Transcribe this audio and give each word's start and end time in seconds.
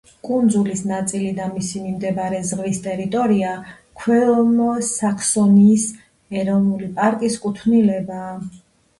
კუნძულის 0.27 0.79
ნაწილი 0.91 1.31
და 1.39 1.47
მისი 1.55 1.81
მიმდებარე 1.81 2.37
ზღვის 2.51 2.79
ტერიტორია 2.85 3.51
ქვემო 4.03 4.69
საქსონიის 4.87 5.85
ეროვნული 6.41 6.89
პარკის 6.97 7.37
კუთვნილებაა. 7.45 8.33